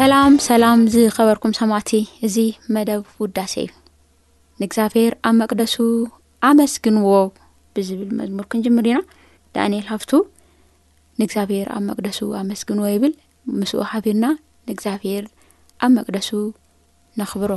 [0.00, 1.90] ሰላም ሰላም ዝኸበርኩም ሰማዕቲ
[2.26, 2.36] እዚ
[2.74, 3.70] መደብ ውዳሰ እዩ
[4.60, 5.74] ንእግዚኣብሔር ኣብ መቅደሱ
[6.48, 7.08] ኣመስግንዎ
[7.76, 9.00] ብዝብል መዝሙርኩን ጅምር ዩና
[9.56, 10.12] ዳንኤል ሃፍቱ
[11.22, 13.14] ንእግዚኣብሔር ኣብ መቅደሱ ኣመስግንዎ ይብል
[13.62, 14.26] ምስኡ ሃቢርና
[14.68, 15.26] ንእግዚኣብሔር
[15.86, 16.30] ኣብ መቅደሱ
[17.22, 17.50] ነኽብሮ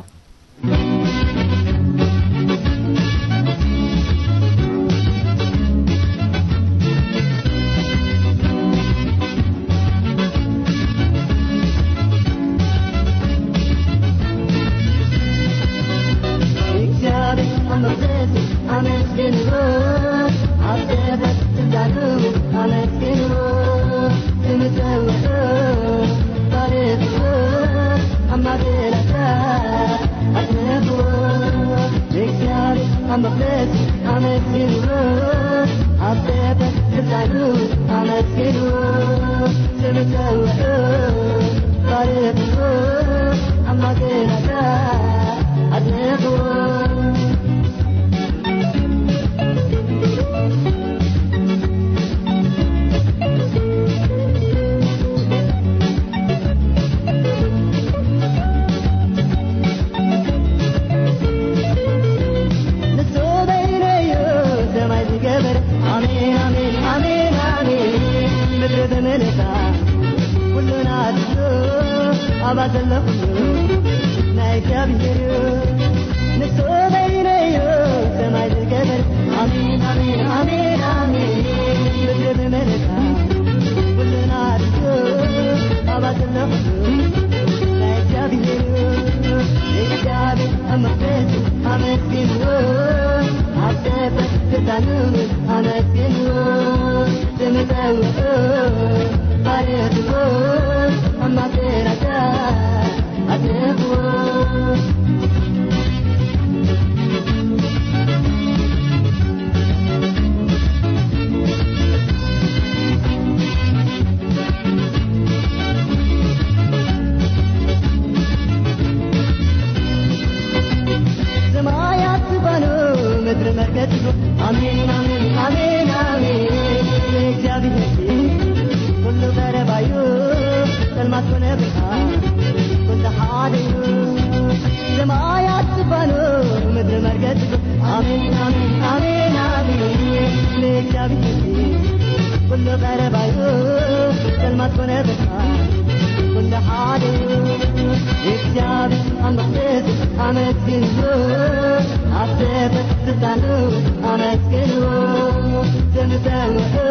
[156.25, 156.90] تله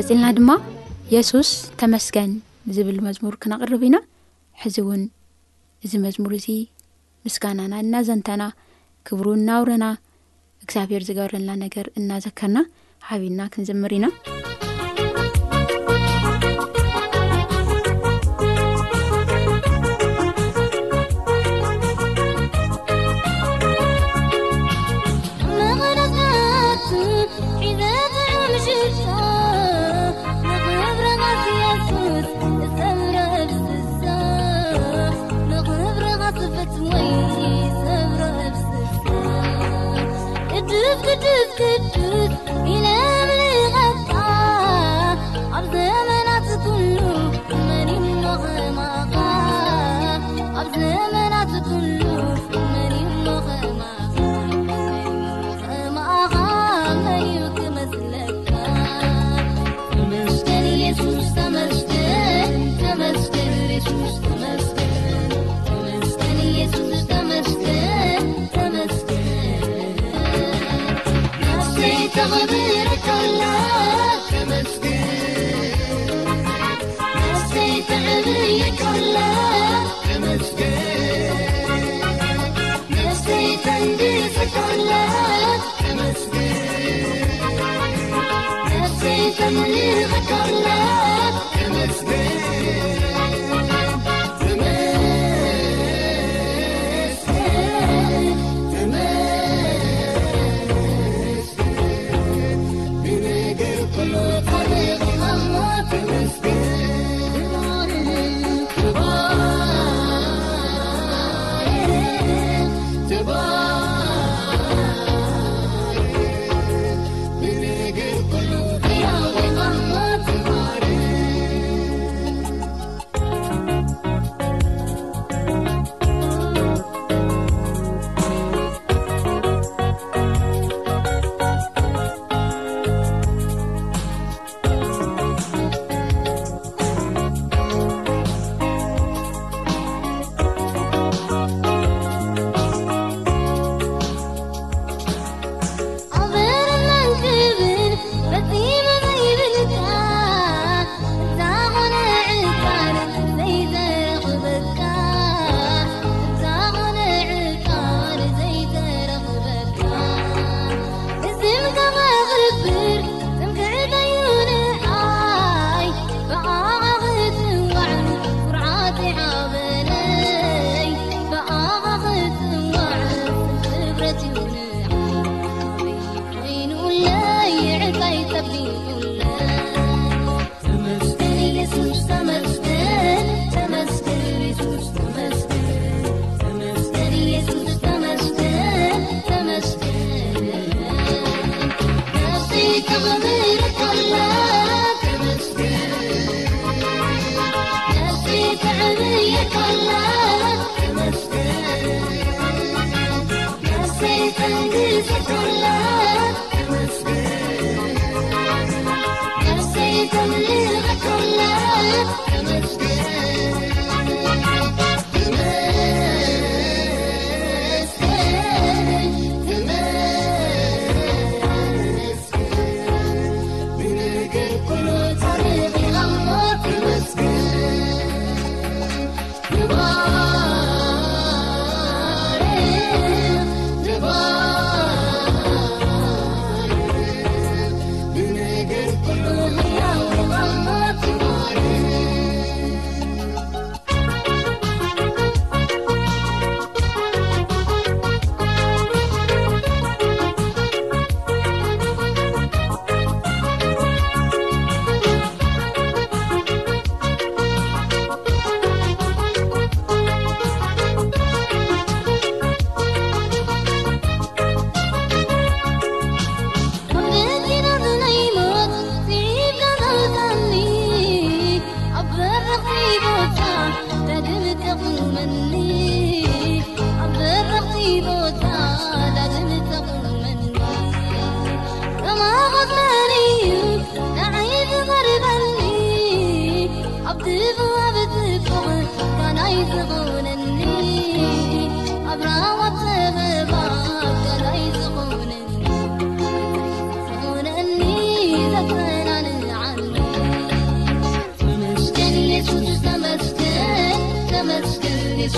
[0.00, 0.50] እፂልና ድማ
[1.12, 1.48] የሱስ
[1.80, 2.30] ተመስገን
[2.76, 3.96] ዝብል መዝሙር ክናቅርብ ኢና
[4.62, 5.02] ሕዚ እውን
[5.84, 6.46] እዚ መዝሙር እዚ
[7.26, 8.42] ምስጋናና እናዘንተና
[9.08, 9.86] ክብሩ እናውረና
[10.64, 12.60] እግዚኣብሔር ዝገብረልና ነገር እናዘከርና
[13.08, 14.06] ሓቢና ክንዝምር ኢና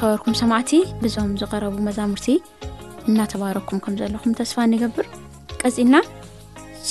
[0.00, 0.70] ከበርኩም ሰማዕቲ
[1.02, 2.26] ብዞም ዝቀረቡ መዛሙርቲ
[3.10, 5.06] እናተባረኩም ከም ዘለኹም ተስፋ ንገብር
[5.60, 5.96] ቀፅኢልና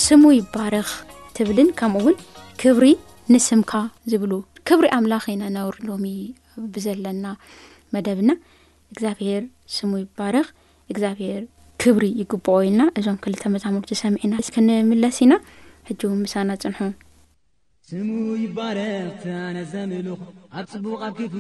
[0.06, 0.90] ስሙይ ባረኽ
[1.38, 2.18] ትብልን ከምኡእውን
[2.62, 2.86] ክብሪ
[3.34, 3.72] ንስምካ
[4.14, 4.32] ዝብሉ
[4.70, 6.06] ክብሪ ኣምላኽ ኢናነብሪ ሎሚ
[6.76, 7.26] ብዘለና
[7.96, 8.30] መደብና
[8.94, 9.46] እግዚኣብሄር
[9.78, 10.48] ስሙይ ባርኽ
[10.94, 11.42] እግዚኣብሄር
[11.84, 15.36] ክብሪ ይግበኦ ኢልና እዞም ክልተ መዛሙርቲ ሰሚዒኢና ክንምለስ ኢና
[15.92, 16.80] ሕጂው ምሳና ፅንሑ
[17.90, 18.08] ስሙ
[18.42, 20.18] ይባረቕቲኣነ ዘምልኽ
[20.60, 21.34] ኣብ ፅቡቕ ኣብ ክፉ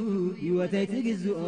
[0.47, 1.39] ይወተይትግዝኦ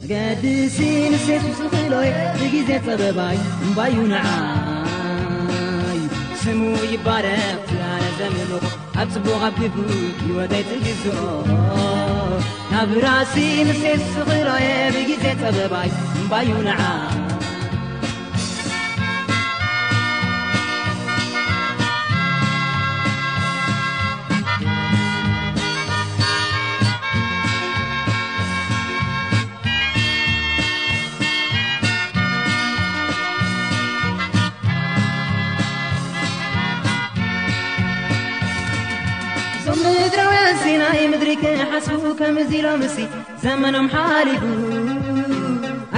[0.00, 0.76] መገዲሲ
[1.12, 3.38] ንትስኽሎየ ብግዜ ፀበባይ
[3.90, 6.60] እዩ ንይስሙ
[6.94, 8.52] ይረኣነዘምል
[9.04, 9.78] ኣብፅቡብ
[10.40, 11.16] ወተይትግዝኦ
[12.74, 13.34] ናብራሲ
[13.70, 15.24] ንት ስኽሎየ ብግዜ
[15.56, 15.92] ፀበይ
[16.44, 16.70] እዩን
[41.20, 41.30] ድሪ
[42.56, 42.66] ኢሎ
[43.42, 43.86] ዘመኖም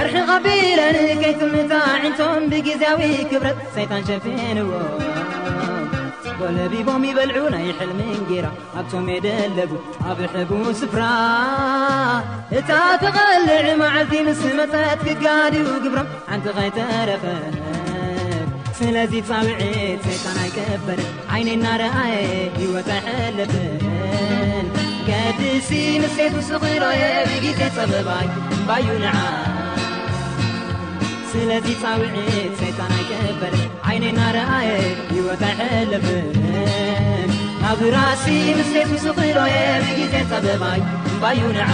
[0.01, 4.69] ኣርሒ ቐቢለን ከይትምእታ ዕንቶም ብጊዜያዊ ክብረት ሰይጣን ሸፊንዎ
[6.41, 8.45] ወለቢቦም ይበልዑ ና ይሕልምንጌራ
[8.81, 9.71] ኣቶም የደለቡ
[10.11, 11.03] ኣብ ሕጉ ስፍራ
[12.59, 12.71] እታ
[13.03, 17.25] ትቐልዕ ማዓዚ ምስመፀት ክጋድኡ ግብሮም ሓንቲ ኸይተረፈ
[18.79, 19.59] ስለዚ ፃውዒ
[20.07, 20.99] ሰይጣን ኣይቀበር
[21.35, 22.17] ዓይነ ናረአየ
[22.63, 23.53] ይወታሕለብ
[25.07, 25.11] ከ
[26.01, 27.59] ምስት ስኽሎየ ብጊት
[27.91, 28.27] በባይ
[28.77, 29.03] እዩን
[31.31, 32.15] ስለዚ ፃውዒ
[32.59, 33.53] ሰይጣና ይገበር
[33.89, 34.69] ዓይነ ናረአየ
[35.17, 36.07] ይወበዐኣለብ
[37.71, 38.25] ኣብ ራሲ
[38.59, 39.55] ምስት ስኽሎየ
[39.87, 40.81] ብጊተ በባይ
[41.37, 41.69] እዩንዓ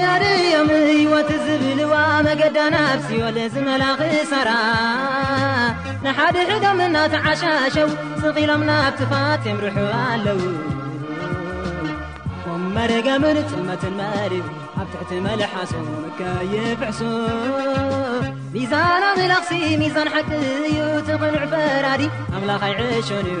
[0.00, 0.22] ያር
[0.52, 1.94] ዮምይወት ዝብልዋ
[2.26, 4.50] መገዳና ኣብስዮ ለዝመላኽ ሳራ
[6.04, 7.88] ንሓደ ሕዶም ናተዓሻሸው
[8.22, 10.40] ዝኺሎምና ኣብቲፋቴርሑ ኣለዉ
[12.62, 14.46] ም መረጋ መንጥመة መሪፍ
[14.80, 15.72] ኣብ ትሕቲ መለሓሶ
[16.54, 17.00] የፍሶ
[18.54, 19.50] ሚዛና ብላኽሲ
[19.82, 20.30] ሚዛን ሓቂ
[20.68, 22.02] እዩ ትቕኑዕ ፈራዲ
[22.38, 23.40] ኣላኻይዕሽን እዩ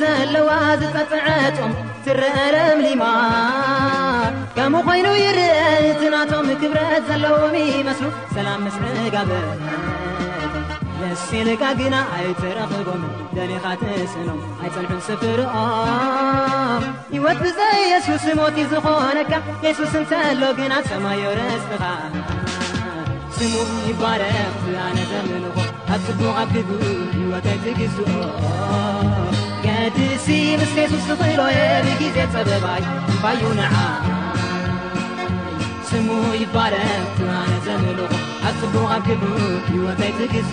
[0.00, 0.50] እዘለዋ
[0.80, 1.70] ዝጠጥዐጦም
[2.04, 3.02] ትረአለምሊማ
[4.56, 5.42] ከም ኮይኑ ይርአ
[5.88, 7.54] እት ናቶም ክብረአት ዘለዎም
[7.86, 9.30] መስሉ ሰላም ምስሕጋበ
[11.00, 13.02] ደስሲልቃ ግና ኣይትረኽቦም
[13.38, 16.84] ደሊኻ ትሰእኖም ኣይፀልዑም ስፍሮኦም
[17.16, 19.32] ይወት ብፅይ የሱ ስሙቲ ዝኾነካ
[19.66, 21.84] የሱስ እንተሎ ግና ሰማዮ ረስትኻ
[23.38, 23.70] ስሙት
[24.04, 26.38] ባረኽትኣነ ዘብልኾም ኣፅቡኻ
[27.32, 28.14] ወተይትጊዙኦ
[30.76, 32.28] ብዜፀይዩን
[35.88, 36.54] ስሙይባረዘመል
[38.48, 38.60] ኣፅ
[38.90, 40.50] ኣወዝግዝ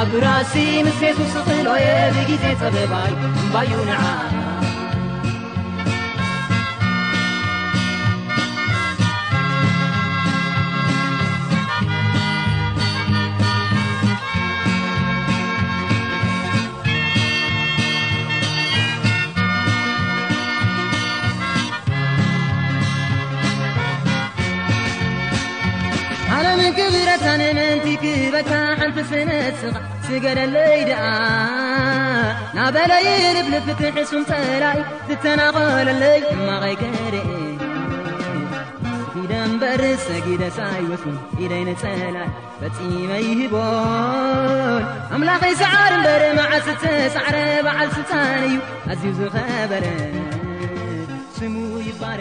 [0.00, 0.54] ኣብራሲ
[0.86, 3.12] ምስሱስኽሎየብጊዜ ፀበባይ
[3.74, 3.98] እዩንዓ
[27.40, 28.50] ንምንቲ ክበካ
[28.80, 29.74] ሓንቲ ስነ ስኻ
[30.06, 31.02] ስገደለይ ደኣ
[32.56, 37.24] ናበለይ ርብ ንፍትሕ ሱን ፀላ እዩ ዝተናኸለለይ እማኸይ ከረአ
[39.06, 42.28] እቲደንበር ሰጊደሳይወስን ኢደይንፀላይ
[42.60, 43.60] ፈፂመይሂቦን
[45.16, 47.36] ኣምላኸይ ሰዓር እበሪ መዓ ስተሳዕረ
[47.68, 48.56] በዓል ስታን እዩ
[48.92, 49.84] ኣዝዩ ዝኸበረ
[51.38, 51.56] ስሙ
[51.90, 52.20] ይባረ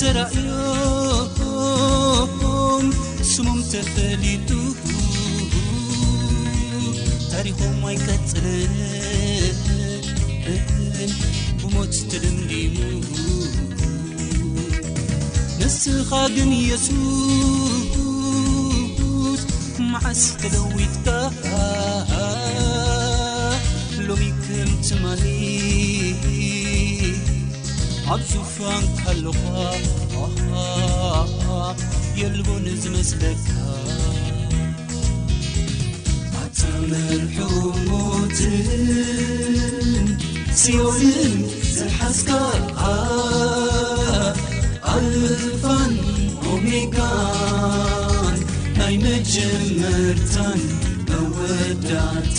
[0.00, 2.84] ተራእዮም
[3.30, 4.50] ስሙም ተፈሊጡ
[7.32, 9.58] ታሪኮም ኣይቀፅርን
[11.60, 12.76] ጉሞት ትልምሊሙ
[15.60, 17.94] ንስኻ ግን የስት
[19.92, 21.06] መዓስ ክደዊትካ
[24.08, 25.24] ሎይክም ትማሊ
[28.10, 29.24] ኣብዙፋን kል
[32.20, 33.48] የልቦንዝመስለካ
[36.42, 37.56] ኣተመርሑትን
[40.62, 41.34] ስዮንን
[41.78, 42.80] ዝሓsካኣ
[44.94, 45.92] ኣልፋን
[46.52, 48.38] ኦሜካን
[48.80, 50.62] ናይ ነጀመርታን
[51.10, 52.38] መወዳታ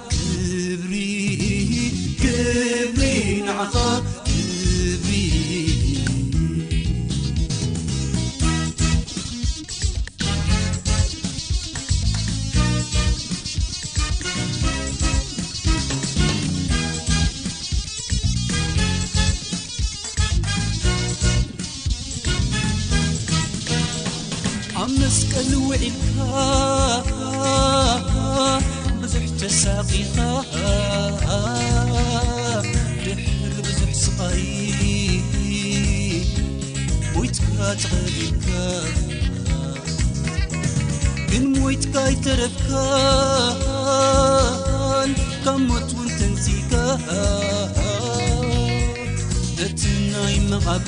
[25.15, 26.25] ዝቀልውዒካ
[28.99, 30.03] ብዙ ተኻ ዙ
[37.13, 38.17] ሞትካ ትሪ
[41.31, 42.65] ግን ሞትካ ይተረብካ
[45.43, 46.73] ካመትውንትንዚካ
[49.67, 49.81] እት
[50.13, 50.87] ናይ መعቢ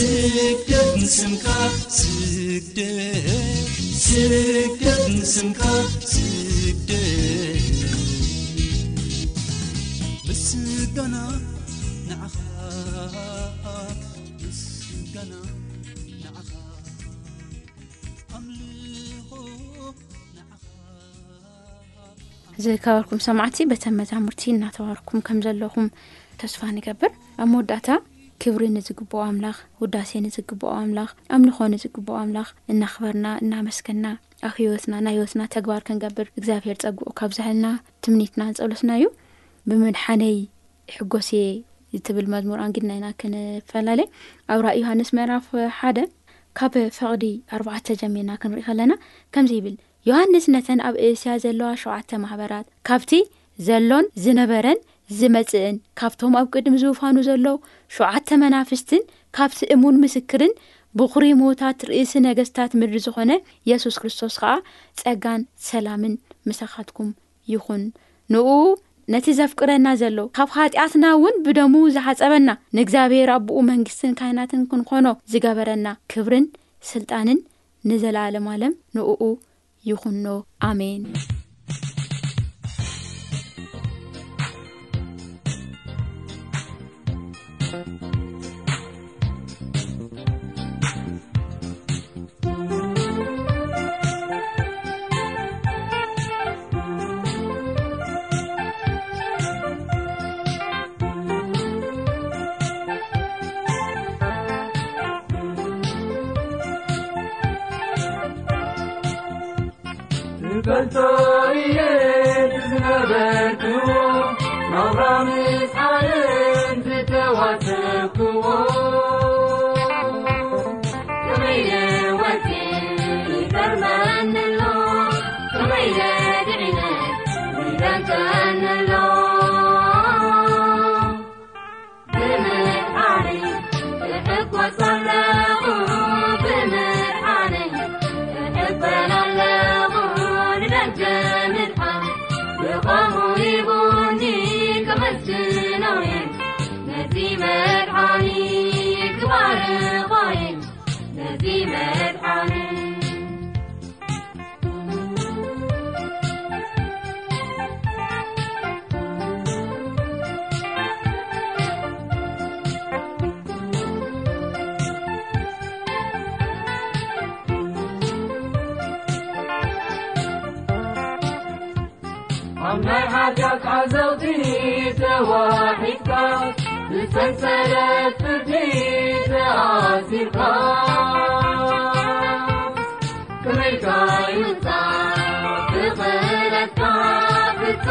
[0.00, 1.46] ስና
[22.64, 25.88] ዝከበርኩም ሰማዕቲ በተን መዛሙርቲ እናተዋርኩም ከም ዘለኹም
[26.42, 27.88] ተስፋ ንገብር ኣብ መወዳእታ
[28.42, 34.04] ክብሪ እዝግብኦ ኣምላኽ ውዳሴ እዚግብኦ ኣምላኽ ኣብ ንኾን ዚግብኦ ኣምላኽ እናኽበርና እናመስከና
[34.48, 37.68] ኣኽይወትና ናይ ሂወትና ተግባር ክንገብር እግዚኣብሄር ፀግቕ ካብ ዛሃልና
[38.06, 39.06] ትምኒትና ንፀብሎትና እዩ
[39.70, 40.36] ብምድሓነይ
[40.96, 41.30] ሕጐስ
[42.08, 44.08] ትብል መዝሙርኣንግድና ኢና ክንፈላለየ
[44.54, 45.46] ኣብ ራእይ ዮሃንስ ምዕራፍ
[45.78, 45.98] ሓደ
[46.60, 47.24] ካብ ፈቕዲ
[47.56, 48.92] ኣርባዕተ ጀሚርና ክንርኢ ከለና
[49.34, 49.76] ከምዚ ይብል
[50.10, 53.12] ዮሃንስ ነተን ኣብ እስያ ዘለዋ ሸውዓተ ማህበራት ካብቲ
[53.66, 54.78] ዘሎን ዝነበረን
[55.18, 57.46] ዝመፅእን ካብቶም ኣብ ቅድም ዝውፋኑ ዘሎ
[57.96, 59.02] ሸዓተ መናፍስትን
[59.36, 60.52] ካብቲ እሙን ምስክርን
[60.98, 63.32] ብኹሪሞታት ርእሲ ነገስታት ምድሪ ዝኾነ
[63.70, 64.52] የሱስ ክርስቶስ ከዓ
[65.00, 66.14] ጸጋን ሰላምን
[66.48, 67.10] ምሰኻትኩም
[67.52, 67.82] ይኹን
[68.34, 68.50] ንእኡ
[69.12, 76.46] ነቲ ዘፍቅረና ዘሎ ካብ ካጢኣትና እውን ብደሙ ዝሓፀበና ንእግዚኣብሔር ኣብኡ መንግስትን ካይናትን ክንኾኖ ዝገበረና ክብርን
[76.92, 77.40] ስልጣንን
[77.90, 79.12] ንዘላለማለም ንእኡ
[79.90, 80.26] ይኹንኖ
[80.70, 81.02] ኣሜን